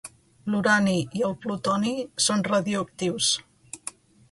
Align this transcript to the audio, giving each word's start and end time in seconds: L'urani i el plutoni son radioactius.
L'urani 0.53 0.95
i 1.19 1.21
el 1.27 1.35
plutoni 1.43 1.93
son 2.29 2.43
radioactius. 2.51 3.31